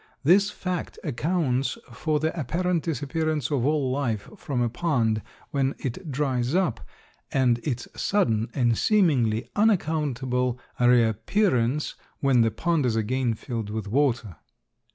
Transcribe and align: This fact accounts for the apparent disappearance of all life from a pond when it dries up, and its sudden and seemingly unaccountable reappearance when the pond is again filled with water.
This 0.23 0.49
fact 0.49 0.97
accounts 1.03 1.77
for 1.91 2.19
the 2.19 2.35
apparent 2.37 2.81
disappearance 2.81 3.51
of 3.51 3.63
all 3.63 3.91
life 3.91 4.31
from 4.35 4.59
a 4.59 4.67
pond 4.67 5.21
when 5.51 5.75
it 5.77 6.09
dries 6.09 6.55
up, 6.55 6.79
and 7.31 7.59
its 7.59 7.87
sudden 7.95 8.49
and 8.55 8.75
seemingly 8.75 9.47
unaccountable 9.55 10.57
reappearance 10.79 11.93
when 12.19 12.41
the 12.41 12.49
pond 12.49 12.87
is 12.87 12.95
again 12.95 13.35
filled 13.35 13.69
with 13.69 13.87
water. 13.87 14.37